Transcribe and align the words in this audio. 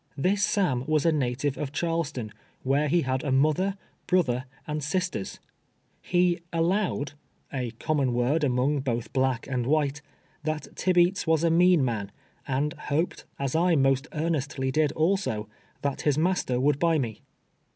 This 0.17 0.43
Sam 0.43 0.83
was 0.87 1.05
a 1.05 1.11
na 1.11 1.31
tive 1.37 1.59
of 1.59 1.71
Charleston, 1.71 2.33
where 2.63 2.87
he 2.87 3.01
had 3.03 3.23
a 3.23 3.31
mother, 3.31 3.77
brother 4.07 4.45
and 4.65 4.83
sisters. 4.83 5.39
He" 6.01 6.39
allowed 6.51 7.11
"—a 7.63 7.69
common 7.79 8.11
word 8.15 8.43
among 8.43 8.79
both 8.79 9.13
black 9.13 9.45
and 9.45 9.67
white— 9.67 10.01
that 10.43 10.69
Tibeats 10.75 11.27
was 11.27 11.43
a 11.43 11.51
mean 11.51 11.85
man, 11.85 12.09
and 12.47 12.73
lioped, 12.89 13.25
as 13.37 13.55
I 13.55 13.75
most 13.75 14.07
earnestly 14.11 14.71
did 14.71 14.91
also, 14.93 15.47
that 15.83 16.01
his 16.01 16.17
mas 16.17 16.43
ter 16.45 16.59
would 16.59 16.79
buy 16.79 16.97
me. 16.97 17.21